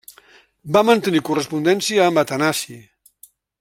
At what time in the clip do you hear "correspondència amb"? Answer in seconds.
1.29-2.25